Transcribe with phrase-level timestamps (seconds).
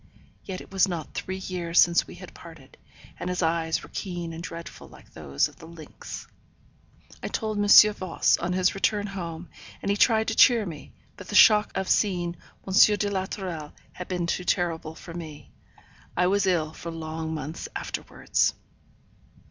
[0.43, 2.75] Yet it was not three years since we had parted,
[3.19, 6.25] and his eyes were keen and dreadful like those of the lynx.
[7.21, 7.93] I told M.
[7.93, 9.47] Voss, on his return home,
[9.79, 12.35] and he tried to cheer me, but the shock of seeing
[12.67, 12.73] M.
[12.97, 15.51] de la Tourelle had been too terrible for me.
[16.17, 18.55] I was ill for long months afterwards.